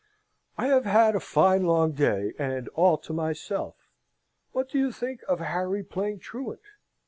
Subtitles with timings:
[0.57, 3.75] "'I have had a fine long day, and all to myself.
[4.51, 6.63] What do you think of Harry playing truant?'"